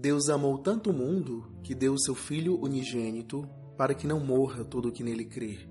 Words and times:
Deus 0.00 0.28
amou 0.28 0.56
tanto 0.58 0.90
o 0.90 0.92
mundo 0.92 1.50
que 1.60 1.74
deu 1.74 1.92
o 1.92 1.98
seu 1.98 2.14
Filho 2.14 2.56
unigênito 2.62 3.44
para 3.76 3.94
que 3.94 4.06
não 4.06 4.20
morra 4.20 4.64
todo 4.64 4.88
o 4.88 4.92
que 4.92 5.02
nele 5.02 5.24
crer, 5.24 5.68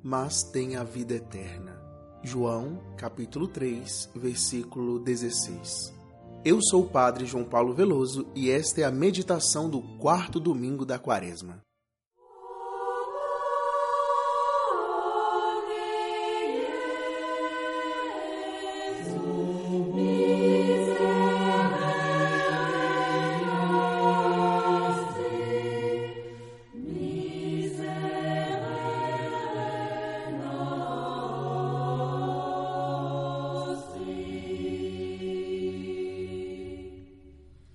mas 0.00 0.44
tenha 0.44 0.80
a 0.80 0.84
vida 0.84 1.14
eterna. 1.14 1.76
João, 2.22 2.80
capítulo 2.96 3.48
3, 3.48 4.10
versículo 4.14 5.00
16. 5.00 5.92
Eu 6.44 6.60
sou 6.62 6.84
o 6.84 6.88
Padre 6.88 7.26
João 7.26 7.42
Paulo 7.42 7.74
Veloso 7.74 8.28
e 8.32 8.48
esta 8.48 8.82
é 8.82 8.84
a 8.84 8.92
meditação 8.92 9.68
do 9.68 9.82
quarto 9.98 10.38
domingo 10.38 10.86
da 10.86 10.96
Quaresma. 10.96 11.60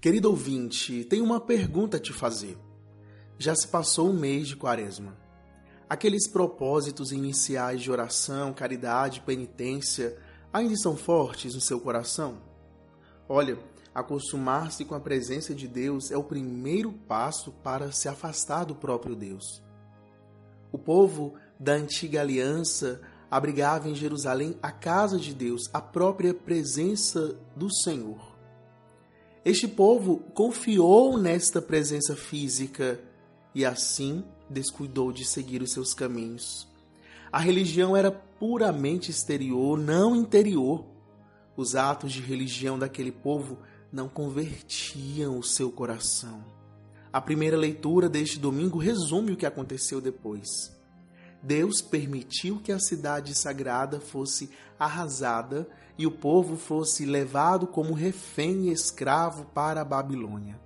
Querido 0.02 0.30
ouvinte, 0.30 1.04
tenho 1.04 1.26
uma 1.26 1.42
pergunta 1.42 1.98
a 1.98 2.00
te 2.00 2.14
fazer. 2.14 2.58
Já 3.38 3.54
se 3.54 3.68
passou 3.68 4.10
um 4.10 4.18
mês 4.18 4.48
de 4.48 4.56
quaresma. 4.56 5.18
Aqueles 5.90 6.26
propósitos 6.26 7.12
iniciais 7.12 7.82
de 7.82 7.92
oração, 7.92 8.54
caridade, 8.54 9.20
penitência 9.20 10.18
ainda 10.54 10.74
estão 10.74 10.96
fortes 10.96 11.54
no 11.54 11.60
seu 11.60 11.82
coração? 11.82 12.38
Olha, 13.28 13.60
acostumar-se 13.94 14.86
com 14.86 14.96
a 14.96 15.02
presença 15.02 15.54
de 15.54 15.68
Deus 15.68 16.12
é 16.12 16.18
o 16.18 16.24
primeiro 16.24 16.94
passo 16.94 17.52
para 17.52 17.92
se 17.92 18.08
afastar 18.08 18.64
do 18.64 18.76
próprio 18.76 19.18
Deus. 19.18 19.62
O 20.72 20.78
povo 20.78 21.34
da 21.60 21.74
antiga 21.74 22.22
aliança 22.22 23.02
abrigava 23.30 23.90
em 23.90 23.96
Jerusalém 23.96 24.58
a 24.62 24.72
casa 24.72 25.20
de 25.20 25.34
Deus, 25.34 25.70
a 25.74 25.82
própria 25.82 26.34
presença 26.34 27.38
do 27.54 27.70
Senhor. 27.70 28.29
Este 29.46 29.68
povo 29.68 30.18
confiou 30.34 31.18
nesta 31.18 31.62
presença 31.62 32.16
física 32.16 33.00
e 33.56 33.66
assim 33.66 34.24
descuidou 34.50 35.14
de 35.14 35.24
seguir 35.26 35.62
os 35.62 35.72
seus 35.72 35.94
caminhos. 35.94 36.68
A 37.32 37.40
religião 37.40 37.96
era 37.96 38.12
puramente 38.12 39.12
exterior, 39.12 39.78
não 39.78 40.16
interior. 40.16 40.86
Os 41.56 41.76
atos 41.76 42.12
de 42.12 42.22
religião 42.22 42.78
daquele 42.78 43.12
povo 43.12 43.60
não 43.92 44.10
convertiam 44.10 45.38
o 45.38 45.44
seu 45.44 45.72
coração. 45.72 46.44
A 47.12 47.22
primeira 47.22 47.58
leitura 47.58 48.10
deste 48.10 48.38
domingo 48.38 48.78
resume 48.78 49.32
o 49.32 49.38
que 49.38 49.46
aconteceu 49.46 50.02
depois. 50.02 50.48
Deus 51.42 51.82
permitiu 51.82 52.60
que 52.60 52.72
a 52.72 52.80
cidade 52.80 53.34
sagrada 53.34 54.00
fosse 54.00 54.50
arrasada 54.78 55.68
e 56.00 56.08
o 56.08 56.12
povo 56.12 56.56
fosse 56.56 57.06
levado 57.06 57.68
como 57.68 57.94
refém 57.94 58.70
e 58.70 58.72
escravo 58.72 59.44
para 59.48 59.82
a 59.82 59.86
Babilônia. 59.86 60.58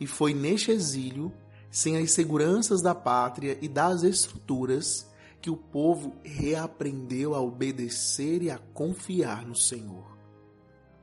E 0.00 0.06
foi 0.06 0.32
neste 0.32 0.70
exílio, 0.70 1.30
sem 1.70 1.98
as 1.98 2.12
seguranças 2.12 2.80
da 2.80 2.94
pátria 2.94 3.58
e 3.60 3.68
das 3.68 4.02
estruturas, 4.02 5.06
que 5.42 5.50
o 5.50 5.56
povo 5.56 6.16
reaprendeu 6.24 7.34
a 7.34 7.42
obedecer 7.42 8.42
e 8.42 8.50
a 8.50 8.56
confiar 8.56 9.44
no 9.44 9.54
Senhor. 9.54 10.16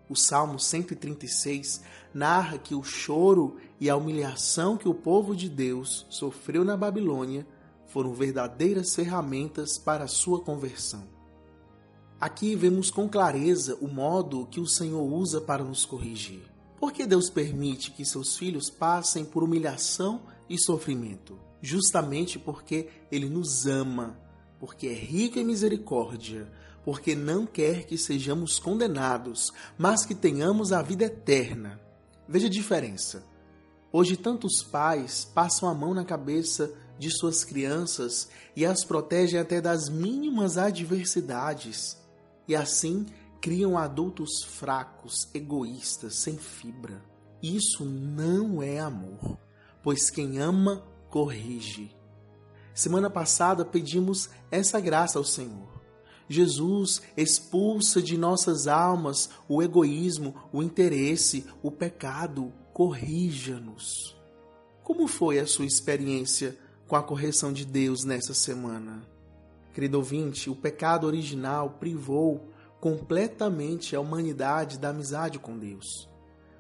O 0.09 0.15
Salmo 0.15 0.57
136 0.57 1.83
narra 2.11 2.57
que 2.57 2.73
o 2.73 2.81
choro 2.81 3.57
e 3.79 3.91
a 3.91 3.95
humilhação 3.95 4.75
que 4.75 4.89
o 4.89 4.93
povo 4.93 5.35
de 5.35 5.47
Deus 5.47 6.07
sofreu 6.09 6.65
na 6.65 6.75
Babilônia 6.75 7.45
foram 7.85 8.11
verdadeiras 8.15 8.95
ferramentas 8.95 9.77
para 9.77 10.05
a 10.05 10.07
sua 10.07 10.41
conversão. 10.41 11.16
Aqui 12.19 12.55
vemos 12.55 12.89
com 12.89 13.07
clareza 13.07 13.77
o 13.79 13.87
modo 13.87 14.47
que 14.49 14.59
o 14.59 14.65
Senhor 14.65 15.03
usa 15.03 15.39
para 15.39 15.63
nos 15.63 15.85
corrigir. 15.85 16.41
Por 16.79 16.91
que 16.91 17.05
Deus 17.05 17.29
permite 17.29 17.91
que 17.91 18.03
seus 18.03 18.35
filhos 18.35 18.71
passem 18.71 19.23
por 19.23 19.43
humilhação 19.43 20.21
e 20.49 20.59
sofrimento? 20.59 21.37
Justamente 21.61 22.39
porque 22.39 22.87
Ele 23.11 23.29
nos 23.29 23.67
ama, 23.67 24.19
porque 24.59 24.87
é 24.87 24.93
rico 24.93 25.37
em 25.37 25.45
misericórdia, 25.45 26.51
porque 26.83 27.15
não 27.15 27.45
quer 27.45 27.85
que 27.85 27.99
sejamos 27.99 28.57
condenados, 28.57 29.51
mas 29.77 30.03
que 30.03 30.15
tenhamos 30.15 30.71
a 30.71 30.81
vida 30.81 31.05
eterna. 31.05 31.79
Veja 32.27 32.47
a 32.47 32.49
diferença. 32.49 33.23
Hoje, 33.91 34.17
tantos 34.17 34.63
pais 34.63 35.23
passam 35.23 35.69
a 35.69 35.73
mão 35.73 35.93
na 35.93 36.03
cabeça 36.03 36.73
de 36.97 37.11
suas 37.11 37.43
crianças 37.43 38.27
e 38.55 38.65
as 38.65 38.83
protegem 38.83 39.39
até 39.39 39.61
das 39.61 39.87
mínimas 39.87 40.57
adversidades, 40.57 41.97
e 42.47 42.55
assim 42.55 43.05
criam 43.41 43.77
adultos 43.77 44.43
fracos, 44.43 45.29
egoístas, 45.33 46.15
sem 46.15 46.37
fibra. 46.37 47.03
Isso 47.41 47.85
não 47.85 48.61
é 48.61 48.79
amor, 48.79 49.37
pois 49.83 50.09
quem 50.09 50.39
ama 50.39 50.83
corrige. 51.09 51.95
Semana 52.73 53.09
passada 53.09 53.65
pedimos 53.65 54.29
essa 54.51 54.79
graça 54.79 55.17
ao 55.17 55.23
Senhor. 55.23 55.77
Jesus 56.29 57.01
expulsa 57.15 58.01
de 58.01 58.17
nossas 58.17 58.67
almas 58.67 59.29
o 59.47 59.63
egoísmo, 59.63 60.35
o 60.51 60.61
interesse, 60.61 61.45
o 61.63 61.71
pecado, 61.71 62.51
corrija-nos. 62.73 64.15
Como 64.83 65.07
foi 65.07 65.39
a 65.39 65.47
sua 65.47 65.65
experiência 65.65 66.57
com 66.87 66.95
a 66.95 67.03
correção 67.03 67.51
de 67.51 67.65
Deus 67.65 68.03
nessa 68.03 68.33
semana. 68.33 69.16
Querido 69.77 69.99
ouvinte, 69.99 70.49
o 70.49 70.55
pecado 70.55 71.05
original 71.05 71.77
privou 71.79 72.49
completamente 72.79 73.95
a 73.95 73.99
humanidade 73.99 74.79
da 74.79 74.89
amizade 74.89 75.37
com 75.37 75.55
Deus. 75.55 76.09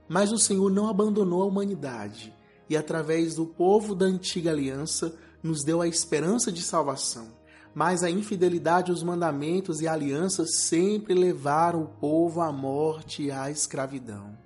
Mas 0.07 0.31
o 0.31 0.37
Senhor 0.37 0.69
não 0.69 0.87
abandonou 0.87 1.41
a 1.41 1.47
humanidade 1.47 2.31
e, 2.69 2.77
através 2.77 3.33
do 3.33 3.47
povo 3.47 3.95
da 3.95 4.05
antiga 4.05 4.51
aliança, 4.51 5.15
nos 5.41 5.63
deu 5.63 5.81
a 5.81 5.87
esperança 5.87 6.51
de 6.51 6.61
salvação. 6.61 7.29
Mas 7.73 8.03
a 8.03 8.09
infidelidade 8.11 8.91
aos 8.91 9.01
mandamentos 9.01 9.81
e 9.81 9.87
alianças 9.87 10.55
sempre 10.57 11.15
levaram 11.15 11.85
o 11.85 11.87
povo 11.87 12.39
à 12.39 12.51
morte 12.51 13.23
e 13.23 13.31
à 13.31 13.49
escravidão. 13.49 14.37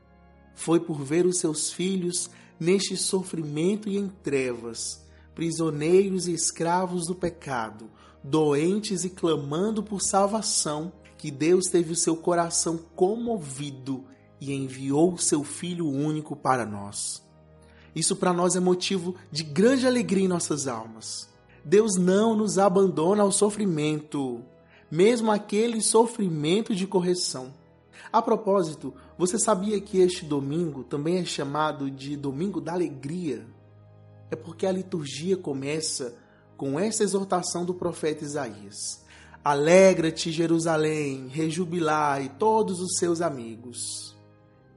Foi 0.55 0.79
por 0.79 1.03
ver 1.03 1.25
os 1.25 1.39
seus 1.39 1.73
filhos 1.73 2.29
neste 2.57 2.95
sofrimento 2.95 3.89
e 3.89 3.97
em 3.97 4.07
trevas 4.07 5.01
prisioneiros 5.33 6.27
e 6.27 6.33
escravos 6.33 7.07
do 7.07 7.15
pecado, 7.15 7.89
doentes 8.23 9.03
e 9.03 9.09
clamando 9.09 9.81
por 9.81 10.01
salvação, 10.01 10.91
que 11.17 11.31
Deus 11.31 11.65
teve 11.67 11.91
o 11.91 11.95
seu 11.95 12.15
coração 12.15 12.77
comovido 12.95 14.03
e 14.39 14.53
enviou 14.53 15.13
o 15.13 15.17
seu 15.17 15.43
Filho 15.43 15.87
único 15.87 16.35
para 16.35 16.65
nós. 16.65 17.23
Isso 17.95 18.15
para 18.15 18.33
nós 18.33 18.55
é 18.55 18.59
motivo 18.59 19.15
de 19.31 19.43
grande 19.43 19.85
alegria 19.85 20.25
em 20.25 20.27
nossas 20.27 20.67
almas. 20.67 21.29
Deus 21.63 21.95
não 21.95 22.35
nos 22.35 22.57
abandona 22.57 23.21
ao 23.21 23.31
sofrimento, 23.31 24.41
mesmo 24.89 25.31
aquele 25.31 25.81
sofrimento 25.81 26.73
de 26.73 26.87
correção. 26.87 27.53
A 28.11 28.21
propósito, 28.21 28.93
você 29.17 29.37
sabia 29.37 29.79
que 29.79 29.99
este 29.99 30.25
domingo 30.25 30.83
também 30.83 31.17
é 31.17 31.25
chamado 31.25 31.91
de 31.91 32.17
Domingo 32.17 32.59
da 32.59 32.73
Alegria? 32.73 33.45
é 34.31 34.35
porque 34.35 34.65
a 34.65 34.71
liturgia 34.71 35.35
começa 35.35 36.15
com 36.61 36.79
essa 36.79 37.03
exortação 37.03 37.65
do 37.65 37.73
profeta 37.73 38.23
Isaías: 38.23 39.03
Alegra-te, 39.43 40.31
Jerusalém, 40.31 41.27
rejubilai 41.27 42.35
todos 42.37 42.79
os 42.79 42.99
seus 42.99 43.19
amigos. 43.19 44.15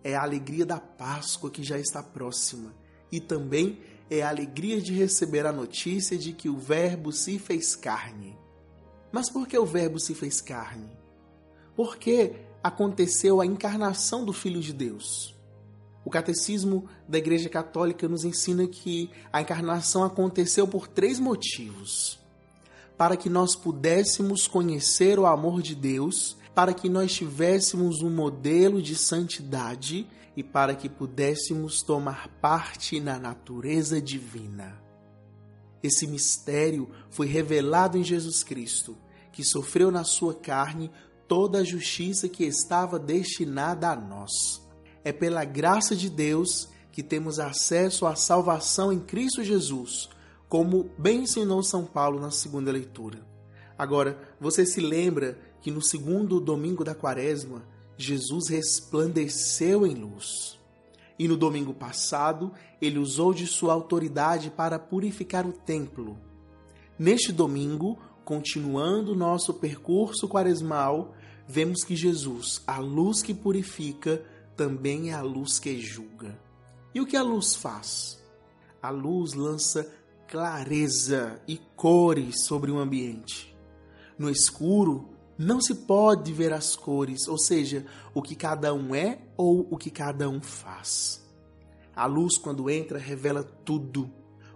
É 0.03 0.17
a 0.17 0.22
alegria 0.22 0.65
da 0.65 0.81
Páscoa 0.81 1.50
que 1.50 1.62
já 1.62 1.78
está 1.78 2.03
próxima 2.03 2.75
e 3.12 3.21
também 3.21 3.81
é 4.09 4.22
a 4.22 4.31
alegria 4.31 4.81
de 4.81 4.95
receber 4.95 5.45
a 5.45 5.53
notícia 5.53 6.16
de 6.16 6.33
que 6.33 6.48
o 6.48 6.57
Verbo 6.57 7.13
se 7.13 7.39
fez 7.39 7.77
carne. 7.77 8.34
Mas 9.13 9.28
por 9.28 9.47
que 9.47 9.59
o 9.59 9.66
Verbo 9.66 10.01
se 10.01 10.15
fez 10.15 10.41
carne? 10.41 10.91
Porque 11.77 12.33
aconteceu 12.63 13.42
a 13.42 13.47
encarnação 13.47 14.25
do 14.25 14.33
Filho 14.33 14.63
de 14.63 14.72
Deus. 14.72 15.36
O 16.04 16.10
catecismo 16.10 16.86
da 17.09 17.16
Igreja 17.16 17.48
Católica 17.48 18.06
nos 18.06 18.24
ensina 18.24 18.66
que 18.66 19.10
a 19.33 19.41
encarnação 19.41 20.04
aconteceu 20.04 20.68
por 20.68 20.86
três 20.86 21.18
motivos: 21.18 22.21
para 22.97 23.16
que 23.16 23.30
nós 23.30 23.56
pudéssemos 23.56 24.47
conhecer 24.47 25.18
o 25.18 25.27
amor 25.27 25.62
de 25.62 25.74
Deus, 25.74 26.36
para 26.54 26.74
que 26.74 26.89
nós 26.89 27.15
tivéssemos 27.15 28.03
um 28.03 28.10
modelo 28.10 28.83
de 28.83 28.95
santidade 28.95 30.06
e 30.36 30.42
para 30.42 30.74
que 30.74 30.89
pudéssemos 30.89 31.83
tomar 31.83 32.28
parte 32.41 33.00
na 33.00 33.18
natureza 33.18 34.00
divina. 34.00 34.78
Esse 35.83 36.07
mistério 36.07 36.89
foi 37.10 37.27
revelado 37.27 37.97
em 37.97 38.04
Jesus 38.04 38.42
Cristo, 38.42 38.97
que 39.33 39.45
sofreu 39.45 39.91
na 39.91 40.04
sua 40.04 40.34
carne 40.34 40.91
toda 41.27 41.59
a 41.59 41.65
justiça 41.65 42.28
que 42.28 42.45
estava 42.45 42.98
destinada 42.98 43.91
a 43.91 43.97
nós 43.97 44.64
é 45.04 45.12
pela 45.12 45.45
graça 45.45 45.95
de 45.95 46.09
Deus 46.09 46.68
que 46.91 47.03
temos 47.03 47.39
acesso 47.39 48.06
à 48.06 48.16
salvação 48.16 48.92
em 48.92 48.98
Cristo 48.98 49.45
Jesus, 49.45 50.09
como 50.48 50.91
bem 50.97 51.22
ensinou 51.22 51.62
São 51.62 51.84
Paulo 51.84 52.18
na 52.18 52.30
segunda 52.30 52.72
leitura. 52.72 53.18
Agora, 53.77 54.18
você 54.41 54.65
se 54.65 54.80
lembra 54.80 55.39
que 55.60 55.71
no 55.71 55.83
segundo 55.83 56.41
domingo 56.41 56.84
da 56.84 56.95
quaresma, 56.95 57.65
Jesus 57.97 58.48
resplandeceu 58.48 59.86
em 59.86 59.95
luz. 59.95 60.59
E 61.18 61.28
no 61.28 61.36
domingo 61.36 61.72
passado, 61.72 62.53
ele 62.80 62.98
usou 62.98 63.33
de 63.33 63.47
sua 63.47 63.72
autoridade 63.72 64.50
para 64.50 64.78
purificar 64.78 65.47
o 65.47 65.53
templo. 65.53 66.18
Neste 66.98 67.33
domingo, 67.33 67.98
continuando 68.24 69.15
nosso 69.15 69.54
percurso 69.54 70.28
quaresmal, 70.28 71.15
vemos 71.47 71.84
que 71.84 71.95
Jesus, 71.95 72.62
a 72.66 72.78
luz 72.78 73.22
que 73.22 73.34
purifica, 73.34 74.24
também 74.56 75.10
é 75.10 75.15
a 75.15 75.22
luz 75.22 75.59
que 75.59 75.80
julga. 75.80 76.39
E 76.95 77.01
o 77.01 77.06
que 77.06 77.16
a 77.16 77.22
luz 77.22 77.54
faz? 77.54 78.22
A 78.80 78.91
luz 78.91 79.34
lança 79.34 79.91
clareza 80.28 81.41
e 81.47 81.59
cores 81.77 82.45
sobre 82.45 82.71
o 82.71 82.78
ambiente. 82.78 83.56
No 84.18 84.30
escuro, 84.30 85.09
não 85.36 85.60
se 85.60 85.74
pode 85.74 86.33
ver 86.33 86.53
as 86.53 86.77
cores, 86.77 87.27
ou 87.27 87.39
seja, 87.39 87.84
o 88.15 88.22
que 88.22 88.36
cada 88.36 88.72
um 88.72 88.95
é 88.95 89.18
ou 89.36 89.66
o 89.71 89.77
que 89.77 89.91
cada 89.91 90.28
um 90.28 90.41
faz. 90.41 91.24
A 91.95 92.07
luz, 92.07 92.39
quando 92.39 92.71
entra, 92.71 92.98
revela 92.98 93.42
tudo. 93.42 94.10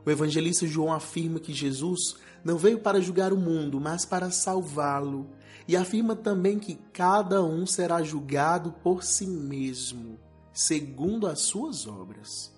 O 0.08 0.10
evangelista 0.10 0.66
João 0.66 0.90
afirma 0.90 1.38
que 1.38 1.52
Jesus 1.52 2.16
não 2.42 2.56
veio 2.56 2.78
para 2.78 2.98
julgar 2.98 3.30
o 3.30 3.36
mundo, 3.36 3.78
mas 3.78 4.06
para 4.06 4.30
salvá-lo. 4.30 5.28
E 5.68 5.76
afirma 5.76 6.16
também 6.16 6.58
que 6.58 6.76
cada 6.94 7.44
um 7.44 7.66
será 7.66 8.02
julgado 8.02 8.72
por 8.82 9.04
si 9.04 9.26
mesmo, 9.26 10.18
segundo 10.50 11.26
as 11.26 11.40
suas 11.42 11.86
obras. 11.86 12.50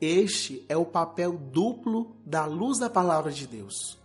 Este 0.00 0.64
é 0.68 0.76
o 0.76 0.86
papel 0.86 1.36
duplo 1.36 2.14
da 2.24 2.46
luz 2.46 2.78
da 2.78 2.88
palavra 2.88 3.32
de 3.32 3.48
Deus. 3.48 3.98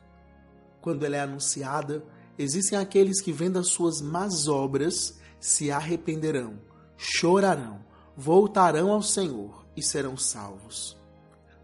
Quando 0.82 1.06
ela 1.06 1.18
é 1.18 1.22
anunciada, 1.22 2.04
Existem 2.36 2.78
aqueles 2.80 3.22
que, 3.22 3.32
vendo 3.32 3.60
as 3.60 3.70
suas 3.70 4.02
más 4.02 4.48
obras, 4.48 5.20
se 5.40 5.72
arrependerão, 5.72 6.60
chorarão, 6.98 7.80
voltarão 8.18 8.92
ao 8.92 9.04
Senhor 9.04 9.66
e 9.78 9.82
serão 9.82 10.18
salvos. 10.18 10.98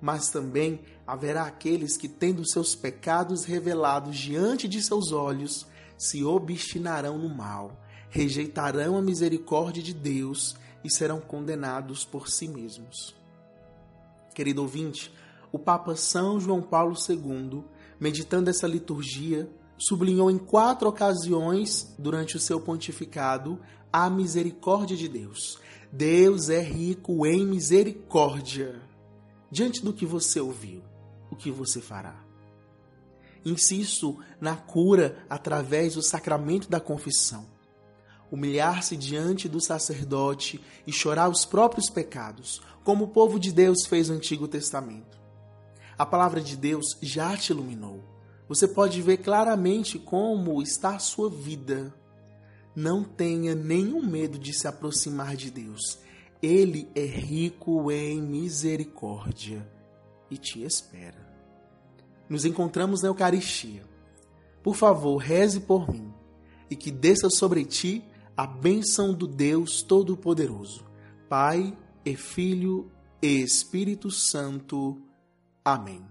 Mas 0.01 0.29
também 0.29 0.81
haverá 1.05 1.43
aqueles 1.43 1.95
que, 1.95 2.07
tendo 2.07 2.47
seus 2.49 2.73
pecados 2.73 3.43
revelados 3.43 4.17
diante 4.17 4.67
de 4.67 4.81
seus 4.81 5.11
olhos, 5.11 5.67
se 5.97 6.23
obstinarão 6.23 7.17
no 7.17 7.29
mal, 7.29 7.79
rejeitarão 8.09 8.97
a 8.97 9.01
misericórdia 9.01 9.83
de 9.83 9.93
Deus 9.93 10.55
e 10.83 10.91
serão 10.91 11.21
condenados 11.21 12.03
por 12.03 12.27
si 12.27 12.47
mesmos. 12.47 13.15
Querido 14.33 14.61
ouvinte, 14.61 15.13
o 15.51 15.59
Papa 15.59 15.95
São 15.95 16.39
João 16.39 16.61
Paulo 16.61 16.95
II, 17.07 17.63
meditando 17.99 18.49
essa 18.49 18.65
liturgia, 18.65 19.49
sublinhou 19.77 20.31
em 20.31 20.37
quatro 20.37 20.89
ocasiões 20.89 21.93
durante 21.99 22.37
o 22.37 22.39
seu 22.39 22.59
pontificado 22.59 23.59
a 23.91 24.09
misericórdia 24.09 24.95
de 24.95 25.07
Deus. 25.07 25.59
Deus 25.91 26.49
é 26.49 26.61
rico 26.61 27.25
em 27.25 27.45
misericórdia. 27.45 28.81
Diante 29.51 29.83
do 29.83 29.93
que 29.93 30.05
você 30.05 30.39
ouviu, 30.39 30.81
o 31.29 31.35
que 31.35 31.51
você 31.51 31.81
fará? 31.81 32.15
Insisto 33.43 34.17
na 34.39 34.55
cura 34.55 35.25
através 35.29 35.95
do 35.95 36.01
sacramento 36.01 36.69
da 36.69 36.79
confissão. 36.79 37.45
Humilhar-se 38.31 38.95
diante 38.95 39.49
do 39.49 39.59
sacerdote 39.59 40.61
e 40.87 40.93
chorar 40.93 41.29
os 41.29 41.43
próprios 41.43 41.89
pecados, 41.89 42.61
como 42.83 43.05
o 43.05 43.09
povo 43.09 43.39
de 43.39 43.51
Deus 43.51 43.85
fez 43.85 44.07
no 44.07 44.15
Antigo 44.15 44.47
Testamento. 44.47 45.19
A 45.97 46.05
palavra 46.05 46.39
de 46.39 46.55
Deus 46.55 46.97
já 47.01 47.35
te 47.35 47.51
iluminou 47.51 48.11
você 48.51 48.67
pode 48.67 49.01
ver 49.01 49.15
claramente 49.15 49.97
como 49.97 50.61
está 50.61 50.97
a 50.97 50.99
sua 50.99 51.29
vida. 51.29 51.95
Não 52.75 53.01
tenha 53.01 53.55
nenhum 53.55 54.05
medo 54.05 54.37
de 54.37 54.51
se 54.51 54.67
aproximar 54.67 55.37
de 55.37 55.49
Deus. 55.49 55.99
Ele 56.41 56.89
é 56.95 57.05
rico 57.05 57.91
em 57.91 58.21
misericórdia 58.21 59.69
e 60.29 60.37
te 60.37 60.63
espera. 60.63 61.29
Nos 62.27 62.45
encontramos 62.45 63.01
na 63.01 63.09
Eucaristia. 63.09 63.83
Por 64.63 64.75
favor, 64.75 65.17
reze 65.17 65.59
por 65.59 65.91
mim 65.91 66.11
e 66.69 66.75
que 66.75 66.89
desça 66.89 67.29
sobre 67.29 67.65
ti 67.65 68.03
a 68.35 68.47
bênção 68.47 69.13
do 69.13 69.27
Deus 69.27 69.83
Todo-Poderoso, 69.83 70.85
Pai 71.29 71.77
e 72.05 72.15
Filho 72.15 72.89
e 73.21 73.41
Espírito 73.41 74.09
Santo. 74.09 74.99
Amém. 75.63 76.03